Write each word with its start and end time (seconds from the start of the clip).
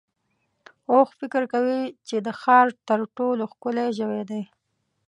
اوښ 0.91 1.09
فکر 1.19 1.43
کوي 1.53 1.81
چې 2.07 2.15
د 2.25 2.27
ښار 2.41 2.67
تر 2.87 2.99
ټولو 3.17 3.43
ښکلی 3.51 3.87
ژوی 3.97 4.21
دی. 4.29 4.41